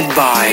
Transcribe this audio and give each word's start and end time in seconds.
By. 0.00 0.51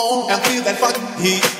phone 0.00 0.30
and 0.30 0.42
feel 0.44 0.62
that 0.64 0.78
fucking 0.78 1.24
heat. 1.24 1.59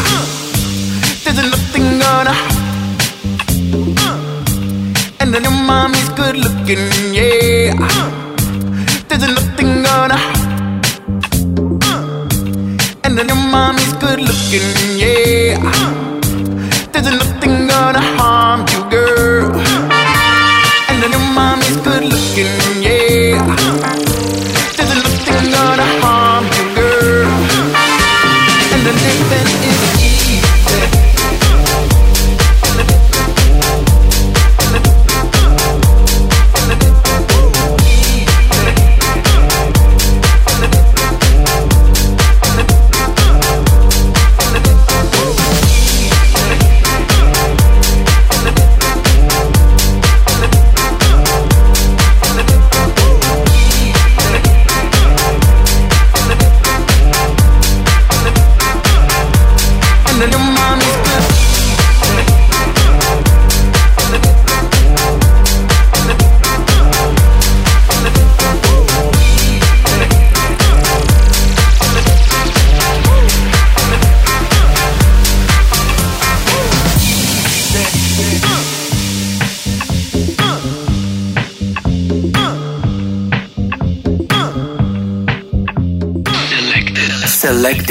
Uh-huh. 0.00 0.24
There's 1.24 1.38
nothing 1.50 2.00
gonna 2.00 2.30
uh-huh. 2.30 2.42
And 5.20 5.34
then 5.34 5.44
your 5.44 5.66
mommy's 13.52 13.92
good 14.00 14.20
looking, 14.20 14.98
yeah. 14.98 15.58
Uh-huh. 15.60 15.90
There's 16.92 17.06
nothing 17.10 17.66
gonna 17.68 18.00
harm 18.16 18.60
you, 18.72 18.80
girl. 18.90 19.52
And 20.88 20.96
then 21.02 21.10
your 21.10 21.26
mommy's 21.34 21.76
good 21.78 22.04
looking 22.04 22.61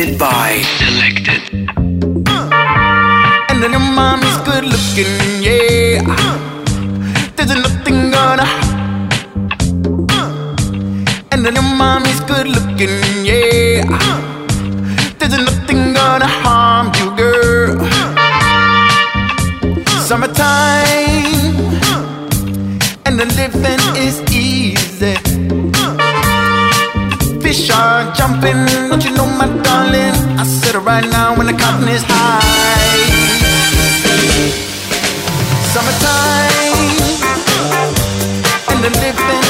Selected 0.01 0.17
by. 0.17 0.63
Selected. 0.81 1.41
And 3.50 3.62
then 3.62 3.72
your 3.72 3.79
mommy's 3.79 4.38
good 4.38 4.65
looking, 4.65 5.43
yeah. 5.43 6.01
There's 7.36 7.53
nothing 7.53 8.10
gonna. 8.10 8.48
And 11.31 11.46
then 11.46 11.53
your 11.53 11.70
mommy's 11.81 12.20
good 12.22 12.48
looking, 12.48 12.98
yeah. 13.24 13.86
There's 15.20 15.38
nothing 15.38 15.93
gonna 15.93 16.25
harm 16.25 16.91
you, 16.98 17.15
girl. 17.15 17.77
Summertime, 20.08 21.53
and 23.05 23.20
the 23.20 23.27
living 23.38 23.84
is 23.98 24.31
fish 27.51 27.70
are 27.70 28.12
jumping. 28.13 28.65
Don't 28.89 29.03
you 29.03 29.12
know, 29.12 29.25
my 29.25 29.48
darling? 29.63 30.15
I 30.39 30.43
said 30.43 30.75
it 30.75 30.84
right 30.91 31.08
now 31.17 31.36
when 31.38 31.48
the 31.48 31.53
cotton 31.53 31.88
is 31.89 32.03
high. 32.08 33.01
Summertime, 35.74 36.75
and 38.70 38.79
the 38.84 38.91
living 39.03 39.40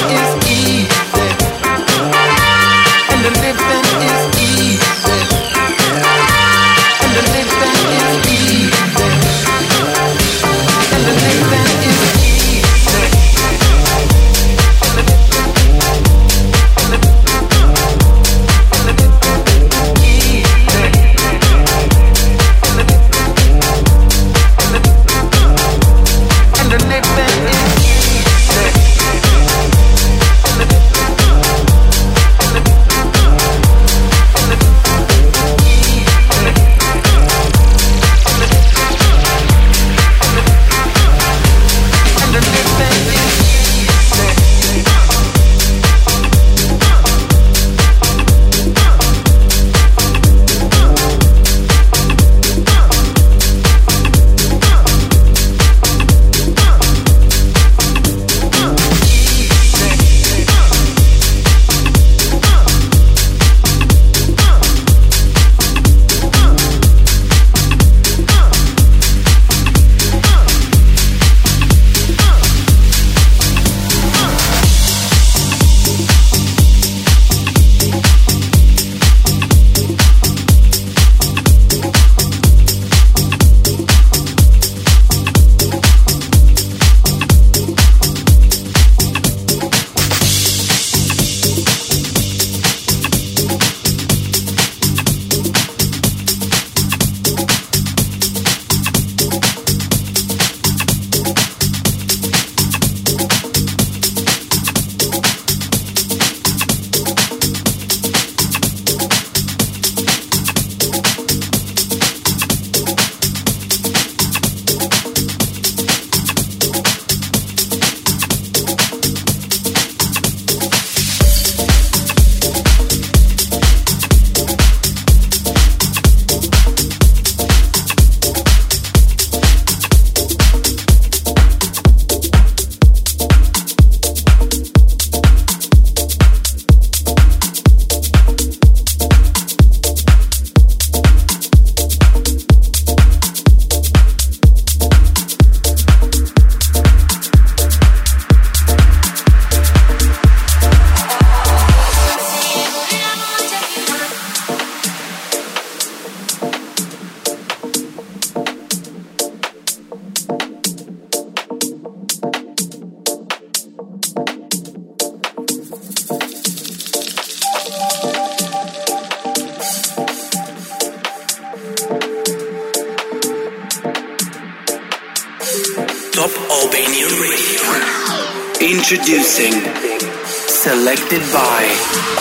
by. 181.20 182.21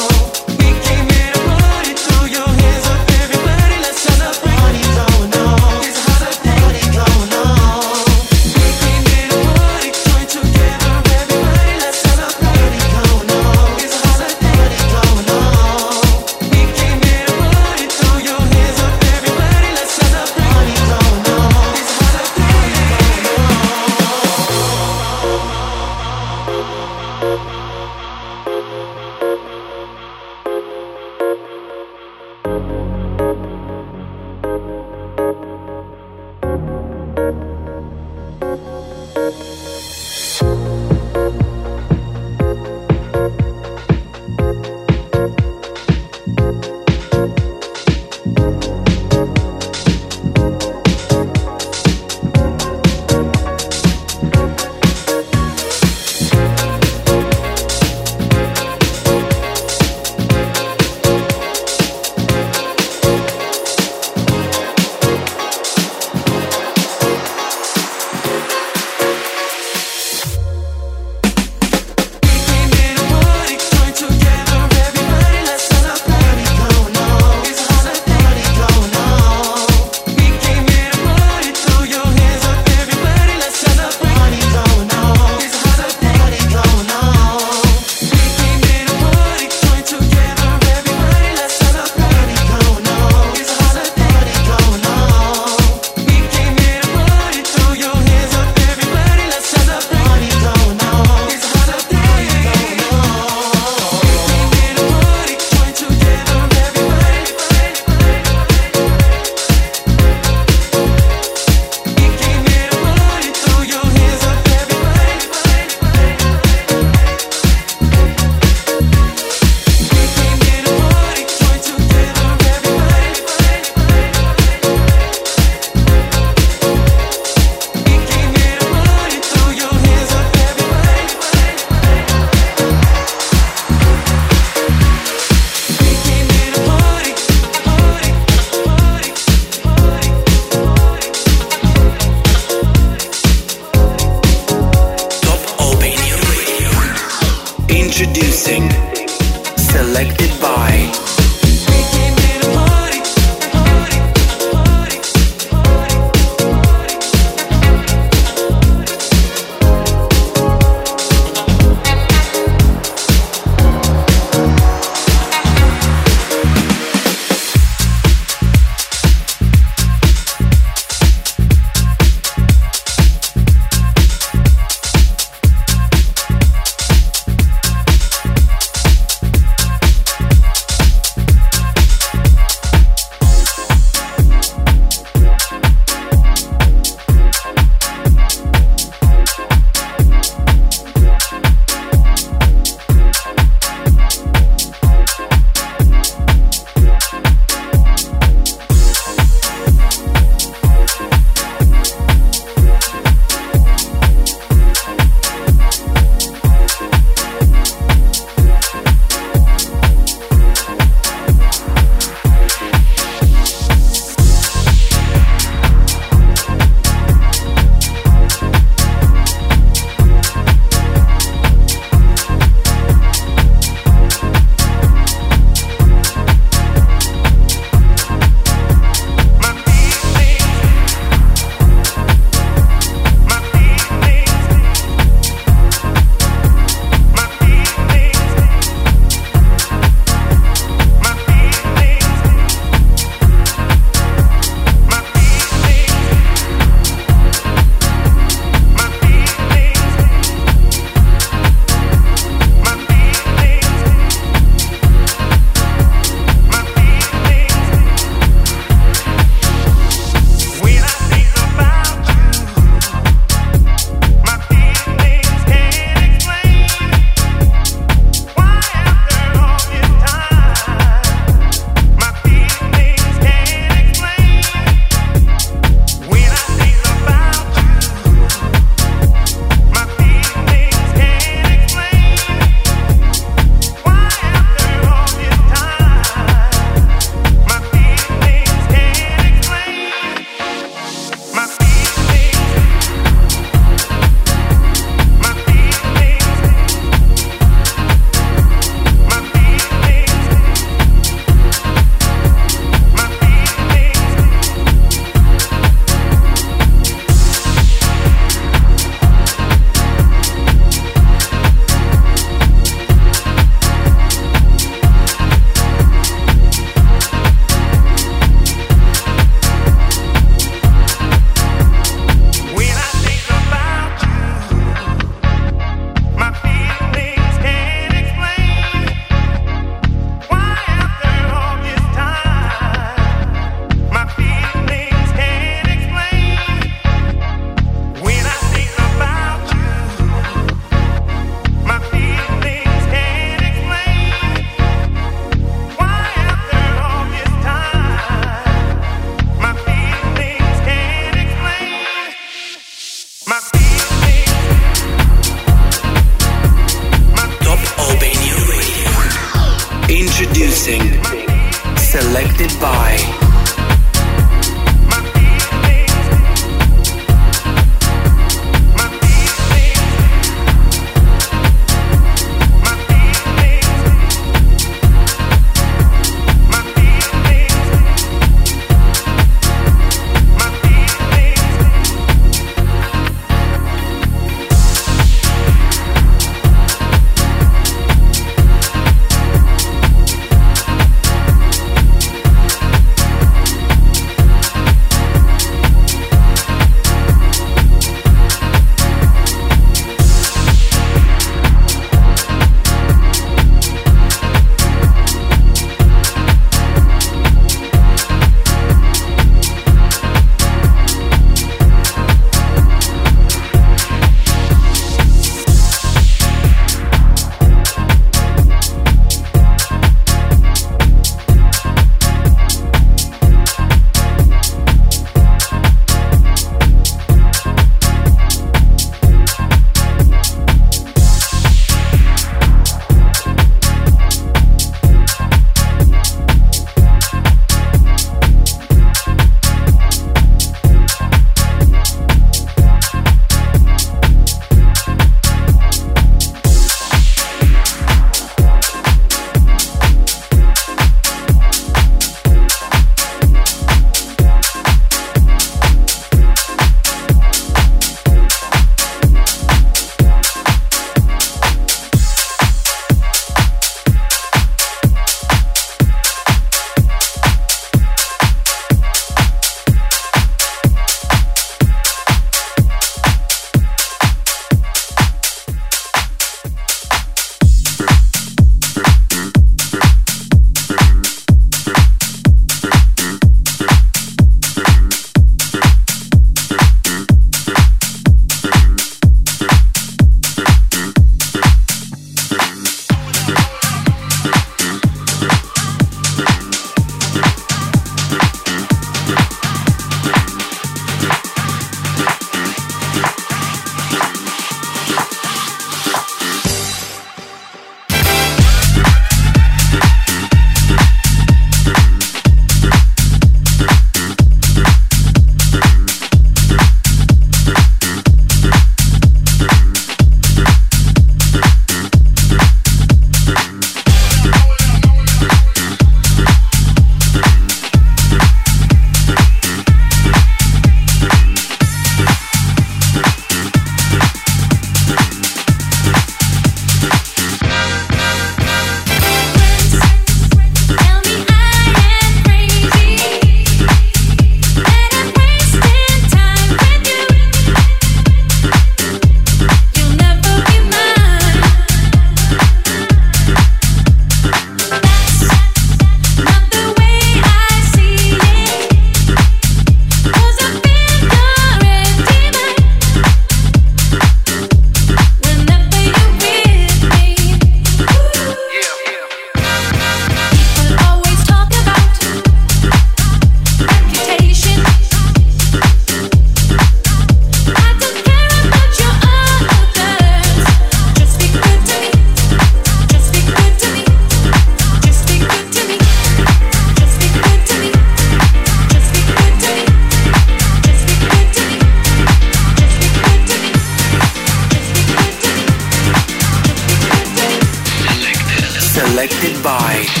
Selected 599.01 599.43
by 599.43 600.00